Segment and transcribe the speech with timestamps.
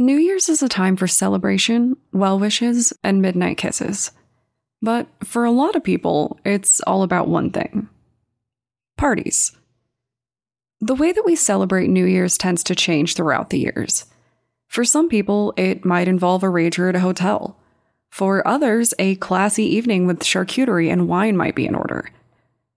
[0.00, 4.12] New Year's is a time for celebration, well wishes, and midnight kisses.
[4.80, 7.88] But for a lot of people, it's all about one thing
[8.96, 9.56] parties.
[10.80, 14.06] The way that we celebrate New Year's tends to change throughout the years.
[14.68, 17.56] For some people, it might involve a rager at a hotel.
[18.08, 22.10] For others, a classy evening with charcuterie and wine might be in order.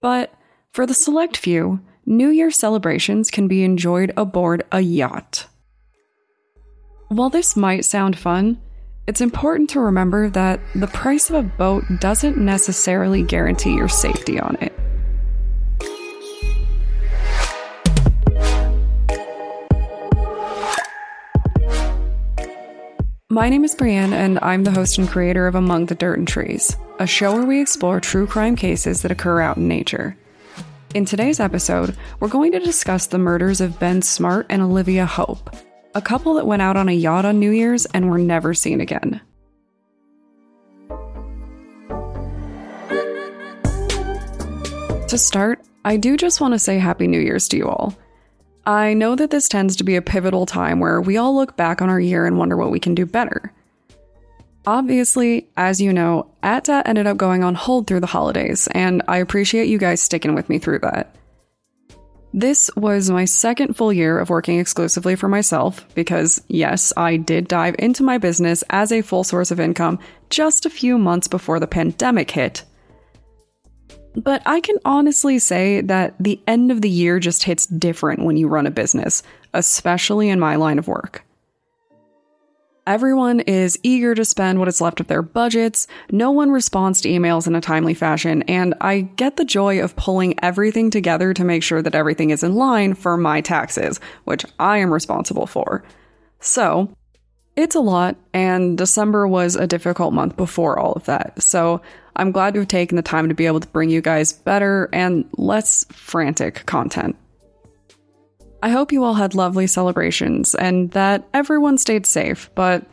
[0.00, 0.34] But
[0.72, 5.46] for the select few, New Year celebrations can be enjoyed aboard a yacht.
[7.08, 8.60] While this might sound fun,
[9.06, 14.40] it's important to remember that the price of a boat doesn't necessarily guarantee your safety
[14.40, 14.72] on it.
[23.28, 26.26] My name is Brienne, and I'm the host and creator of Among the Dirt and
[26.26, 30.16] Trees, a show where we explore true crime cases that occur out in nature.
[30.94, 35.54] In today's episode, we're going to discuss the murders of Ben Smart and Olivia Hope,
[35.94, 38.80] a couple that went out on a yacht on New Year's and were never seen
[38.80, 39.20] again.
[45.08, 47.94] To start, I do just want to say Happy New Year's to you all.
[48.66, 51.82] I know that this tends to be a pivotal time where we all look back
[51.82, 53.52] on our year and wonder what we can do better.
[54.66, 59.18] Obviously, as you know, ATDAT ended up going on hold through the holidays, and I
[59.18, 61.14] appreciate you guys sticking with me through that.
[62.36, 67.46] This was my second full year of working exclusively for myself because, yes, I did
[67.46, 70.00] dive into my business as a full source of income
[70.30, 72.64] just a few months before the pandemic hit.
[74.16, 78.36] But I can honestly say that the end of the year just hits different when
[78.36, 79.22] you run a business,
[79.52, 81.23] especially in my line of work.
[82.86, 87.08] Everyone is eager to spend what is left of their budgets, no one responds to
[87.08, 91.44] emails in a timely fashion, and I get the joy of pulling everything together to
[91.44, 95.82] make sure that everything is in line for my taxes, which I am responsible for.
[96.40, 96.94] So,
[97.56, 101.80] it's a lot, and December was a difficult month before all of that, so
[102.16, 104.90] I'm glad to have taken the time to be able to bring you guys better
[104.92, 107.16] and less frantic content.
[108.64, 112.86] I hope you all had lovely celebrations and that everyone stayed safe, but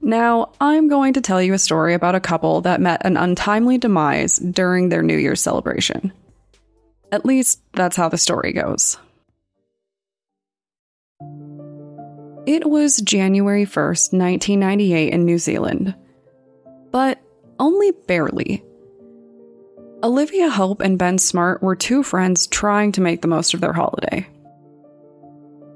[0.00, 3.76] now I'm going to tell you a story about a couple that met an untimely
[3.76, 6.14] demise during their New Year's celebration.
[7.12, 8.96] At least, that's how the story goes.
[12.46, 15.94] It was January 1st, 1998, in New Zealand.
[16.90, 17.20] But
[17.60, 18.64] only barely.
[20.02, 23.74] Olivia Hope and Ben Smart were two friends trying to make the most of their
[23.74, 24.26] holiday.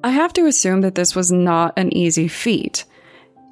[0.04, 2.84] I have to assume that this was not an easy feat.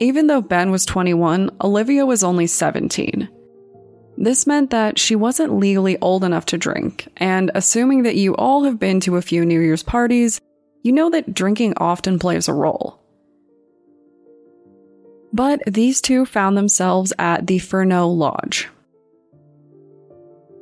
[0.01, 3.29] Even though Ben was 21, Olivia was only 17.
[4.17, 8.65] This meant that she wasn't legally old enough to drink, and assuming that you all
[8.65, 10.41] have been to a few New Year's parties,
[10.83, 13.01] you know that drinking often plays a role.
[15.33, 18.69] But these two found themselves at the Furneaux Lodge.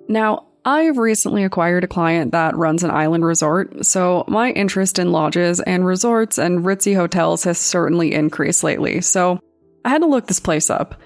[0.08, 5.12] Now, I've recently acquired a client that runs an island resort, so my interest in
[5.12, 9.00] lodges and resorts and ritzy hotels has certainly increased lately.
[9.00, 9.40] So
[9.84, 11.00] I had to look this place up.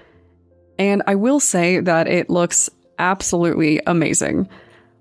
[0.79, 2.69] And I will say that it looks
[2.99, 4.49] absolutely amazing.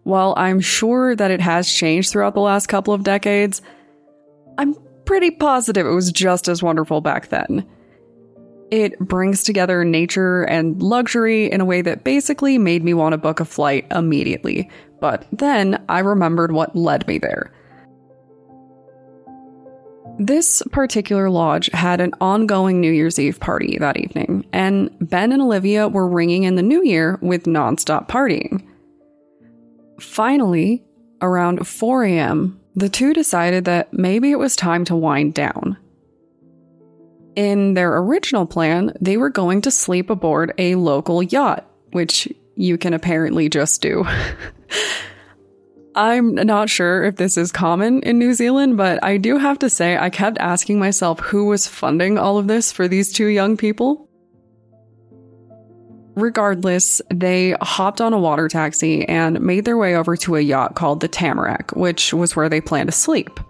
[0.05, 3.63] While I'm sure that it has changed throughout the last couple of decades,
[4.59, 4.75] I'm
[5.05, 7.67] pretty positive it was just as wonderful back then.
[8.73, 13.19] It brings together nature and luxury in a way that basically made me want to
[13.19, 14.71] book a flight immediately.
[14.99, 17.53] But then I remembered what led me there.
[20.19, 25.43] This particular lodge had an ongoing New Year's Eve party that evening, and Ben and
[25.43, 28.67] Olivia were ringing in the new year with nonstop partying.
[30.01, 30.83] Finally,
[31.21, 35.77] around 4 a.m., the two decided that maybe it was time to wind down.
[37.35, 42.77] In their original plan, they were going to sleep aboard a local yacht, which you
[42.77, 44.05] can apparently just do.
[45.95, 49.69] I'm not sure if this is common in New Zealand, but I do have to
[49.69, 53.57] say I kept asking myself who was funding all of this for these two young
[53.57, 54.09] people.
[56.15, 60.75] Regardless, they hopped on a water taxi and made their way over to a yacht
[60.75, 63.41] called the Tamarack, which was where they planned to sleep.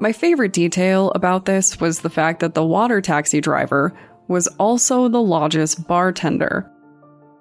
[0.00, 3.92] My favorite detail about this was the fact that the water taxi driver
[4.28, 6.70] was also the lodge's bartender.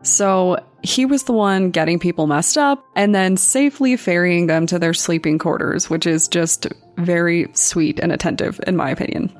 [0.01, 4.77] So he was the one getting people messed up and then safely ferrying them to
[4.77, 6.67] their sleeping quarters, which is just
[6.97, 9.33] very sweet and attentive, in my opinion.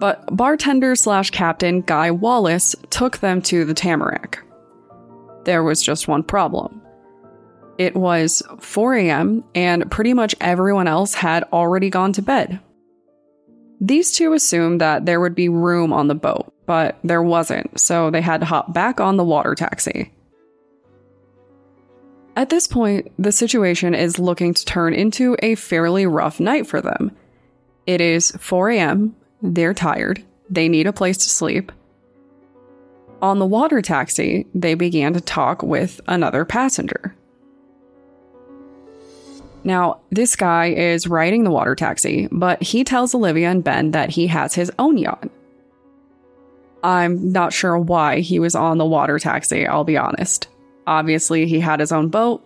[0.00, 4.42] But bartender slash captain Guy Wallace took them to the Tamarack.
[5.44, 6.81] There was just one problem.
[7.82, 12.60] It was 4 a.m., and pretty much everyone else had already gone to bed.
[13.80, 18.08] These two assumed that there would be room on the boat, but there wasn't, so
[18.08, 20.12] they had to hop back on the water taxi.
[22.36, 26.80] At this point, the situation is looking to turn into a fairly rough night for
[26.80, 27.10] them.
[27.84, 31.72] It is 4 a.m., they're tired, they need a place to sleep.
[33.20, 37.16] On the water taxi, they began to talk with another passenger.
[39.64, 44.10] Now, this guy is riding the water taxi, but he tells Olivia and Ben that
[44.10, 45.28] he has his own yacht.
[46.82, 50.48] I'm not sure why he was on the water taxi, I'll be honest.
[50.86, 52.44] Obviously, he had his own boat.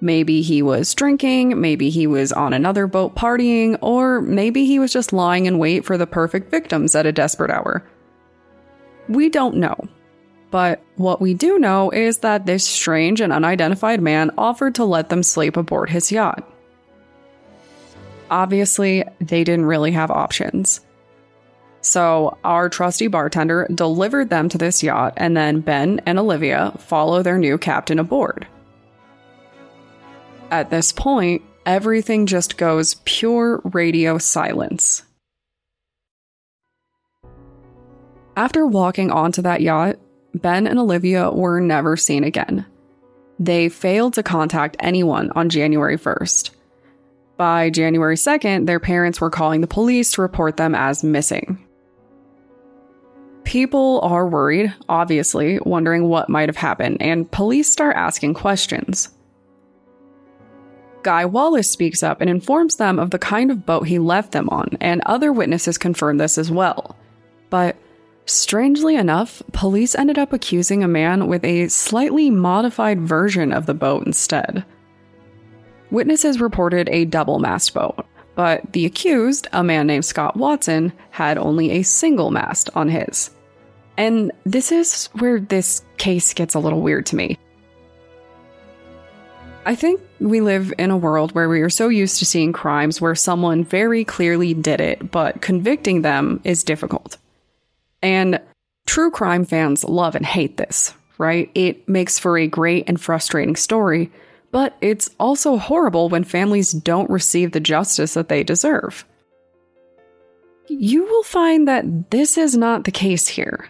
[0.00, 4.92] Maybe he was drinking, maybe he was on another boat partying, or maybe he was
[4.92, 7.84] just lying in wait for the perfect victims at a desperate hour.
[9.08, 9.76] We don't know.
[10.50, 15.10] But what we do know is that this strange and unidentified man offered to let
[15.10, 16.48] them sleep aboard his yacht.
[18.30, 20.80] Obviously, they didn't really have options.
[21.80, 27.22] So, our trusty bartender delivered them to this yacht, and then Ben and Olivia follow
[27.22, 28.46] their new captain aboard.
[30.50, 35.02] At this point, everything just goes pure radio silence.
[38.36, 39.98] After walking onto that yacht,
[40.40, 42.66] Ben and Olivia were never seen again.
[43.38, 46.50] They failed to contact anyone on January 1st.
[47.36, 51.64] By January 2nd, their parents were calling the police to report them as missing.
[53.44, 59.08] People are worried, obviously, wondering what might have happened, and police start asking questions.
[61.02, 64.48] Guy Wallace speaks up and informs them of the kind of boat he left them
[64.50, 66.96] on, and other witnesses confirm this as well.
[67.50, 67.76] But
[68.28, 73.72] Strangely enough, police ended up accusing a man with a slightly modified version of the
[73.72, 74.66] boat instead.
[75.90, 78.04] Witnesses reported a double mast boat,
[78.34, 83.30] but the accused, a man named Scott Watson, had only a single mast on his.
[83.96, 87.38] And this is where this case gets a little weird to me.
[89.64, 93.00] I think we live in a world where we are so used to seeing crimes
[93.00, 97.16] where someone very clearly did it, but convicting them is difficult.
[98.02, 98.40] And
[98.86, 101.50] true crime fans love and hate this, right?
[101.54, 104.10] It makes for a great and frustrating story,
[104.50, 109.04] but it's also horrible when families don't receive the justice that they deserve.
[110.68, 113.68] You will find that this is not the case here.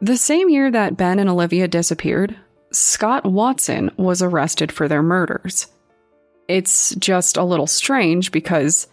[0.00, 2.36] The same year that Ben and Olivia disappeared,
[2.72, 5.66] Scott Watson was arrested for their murders.
[6.48, 8.86] It's just a little strange because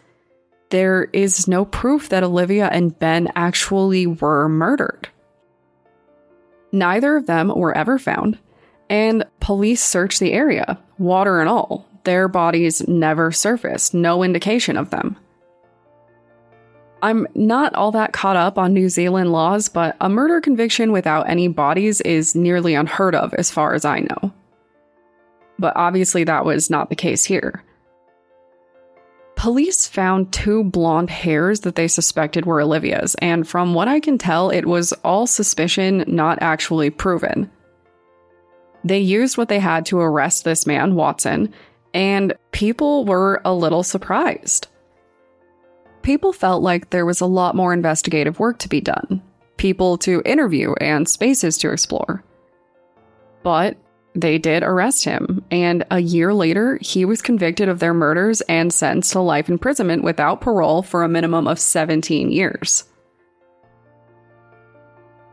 [0.71, 5.09] there is no proof that Olivia and Ben actually were murdered.
[6.71, 8.39] Neither of them were ever found,
[8.89, 11.88] and police searched the area, water and all.
[12.03, 15.18] Their bodies never surfaced, no indication of them.
[17.03, 21.29] I'm not all that caught up on New Zealand laws, but a murder conviction without
[21.29, 24.31] any bodies is nearly unheard of as far as I know.
[25.59, 27.63] But obviously, that was not the case here.
[29.41, 34.19] Police found two blonde hairs that they suspected were Olivia's, and from what I can
[34.19, 37.49] tell, it was all suspicion, not actually proven.
[38.83, 41.51] They used what they had to arrest this man, Watson,
[41.91, 44.67] and people were a little surprised.
[46.03, 49.24] People felt like there was a lot more investigative work to be done,
[49.57, 52.24] people to interview, and spaces to explore.
[53.41, 53.75] But
[54.13, 58.74] they did arrest him, and a year later, he was convicted of their murders and
[58.74, 62.84] sentenced to life imprisonment without parole for a minimum of 17 years.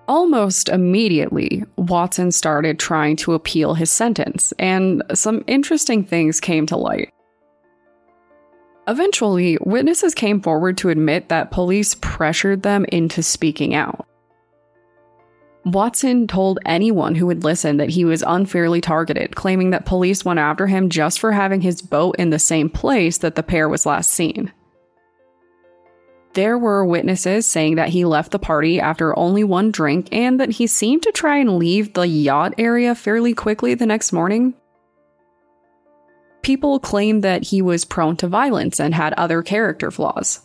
[0.07, 6.77] Almost immediately, Watson started trying to appeal his sentence, and some interesting things came to
[6.77, 7.11] light.
[8.89, 14.08] Eventually, witnesses came forward to admit that police pressured them into speaking out.
[15.65, 20.39] Watson told anyone who would listen that he was unfairly targeted, claiming that police went
[20.39, 23.85] after him just for having his boat in the same place that the pair was
[23.85, 24.53] last seen.
[26.35, 30.51] There were witnesses saying that he left the party after only one drink and that
[30.53, 34.55] he seemed to try and leave the yacht area fairly quickly the next morning.
[36.43, 40.41] People claimed that he was prone to violence and had other character flaws.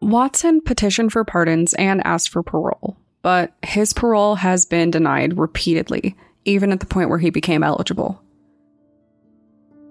[0.00, 2.96] Watson petitioned for pardons and asked for parole
[3.26, 6.14] but his parole has been denied repeatedly,
[6.44, 8.22] even at the point where he became eligible.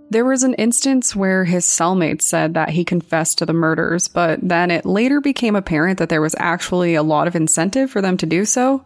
[0.10, 4.40] There was an instance where his cellmate said that he confessed to the murders, but
[4.42, 8.16] then it later became apparent that there was actually a lot of incentive for them
[8.16, 8.86] to do so.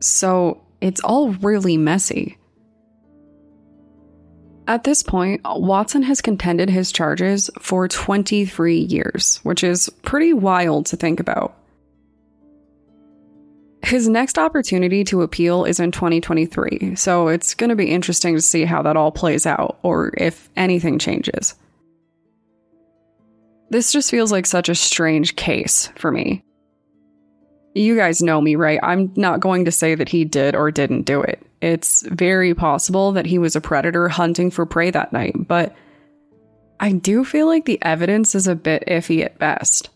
[0.00, 2.38] So it's all really messy.
[4.66, 10.86] At this point, Watson has contended his charges for 23 years, which is pretty wild
[10.86, 11.56] to think about.
[13.86, 18.42] His next opportunity to appeal is in 2023, so it's going to be interesting to
[18.42, 21.54] see how that all plays out or if anything changes.
[23.70, 26.42] This just feels like such a strange case for me.
[27.76, 28.80] You guys know me, right?
[28.82, 31.40] I'm not going to say that he did or didn't do it.
[31.62, 35.76] It's very possible that he was a predator hunting for prey that night, but
[36.80, 39.90] I do feel like the evidence is a bit iffy at best.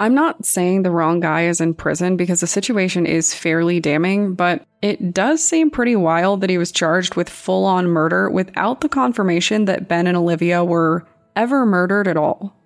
[0.00, 4.34] I'm not saying the wrong guy is in prison because the situation is fairly damning,
[4.34, 8.80] but it does seem pretty wild that he was charged with full on murder without
[8.80, 11.06] the confirmation that Ben and Olivia were
[11.36, 12.56] ever murdered at all.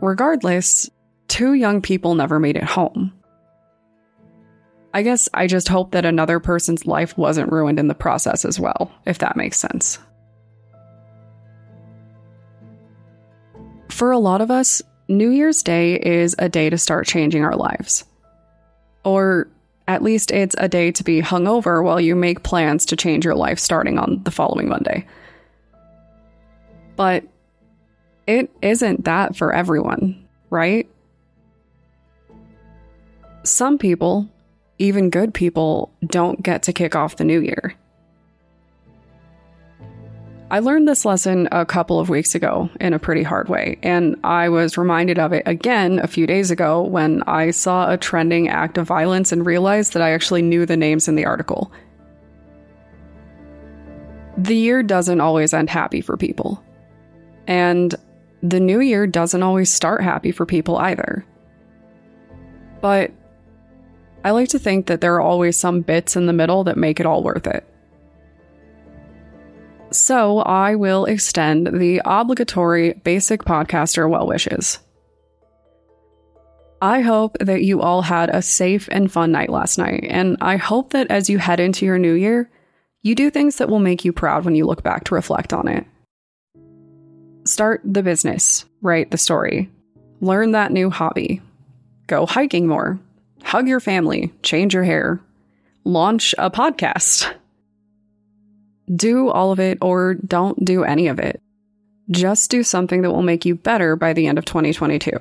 [0.00, 0.88] Regardless,
[1.28, 3.12] two young people never made it home.
[4.92, 8.60] I guess I just hope that another person's life wasn't ruined in the process as
[8.60, 9.98] well, if that makes sense.
[13.88, 17.56] For a lot of us, New Year's Day is a day to start changing our
[17.56, 18.04] lives.
[19.04, 19.48] Or
[19.86, 23.34] at least it's a day to be hungover while you make plans to change your
[23.34, 25.06] life starting on the following Monday.
[26.96, 27.24] But
[28.26, 30.88] it isn't that for everyone, right?
[33.42, 34.28] Some people,
[34.78, 37.74] even good people, don't get to kick off the new year.
[40.54, 44.14] I learned this lesson a couple of weeks ago in a pretty hard way, and
[44.22, 48.48] I was reminded of it again a few days ago when I saw a trending
[48.48, 51.72] act of violence and realized that I actually knew the names in the article.
[54.38, 56.62] The year doesn't always end happy for people.
[57.48, 57.92] And
[58.40, 61.26] the new year doesn't always start happy for people either.
[62.80, 63.10] But
[64.22, 67.00] I like to think that there are always some bits in the middle that make
[67.00, 67.66] it all worth it.
[69.94, 74.80] So I will extend the obligatory basic podcaster well wishes.
[76.82, 80.56] I hope that you all had a safe and fun night last night, and I
[80.56, 82.50] hope that as you head into your new year,
[83.02, 85.68] you do things that will make you proud when you look back to reflect on
[85.68, 85.86] it.
[87.44, 89.70] Start the business, write the story,
[90.20, 91.40] learn that new hobby,
[92.08, 92.98] go hiking more,
[93.44, 95.20] hug your family, change your hair,
[95.84, 97.32] launch a podcast
[98.92, 101.40] do all of it or don't do any of it.
[102.10, 105.12] Just do something that will make you better by the end of 2022.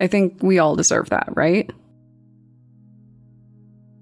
[0.00, 1.70] I think we all deserve that, right?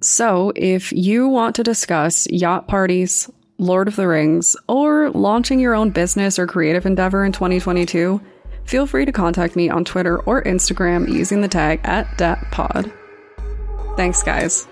[0.03, 5.75] So, if you want to discuss yacht parties, Lord of the Rings, or launching your
[5.75, 8.19] own business or creative endeavor in 2022,
[8.65, 12.91] feel free to contact me on Twitter or Instagram using the tag at DatPod.
[13.97, 14.67] Thanks, guys.